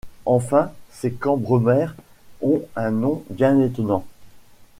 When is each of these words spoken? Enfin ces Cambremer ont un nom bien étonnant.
Enfin 0.25 0.71
ces 0.89 1.11
Cambremer 1.11 1.89
ont 2.41 2.63
un 2.75 2.89
nom 2.89 3.21
bien 3.29 3.61
étonnant. 3.61 4.03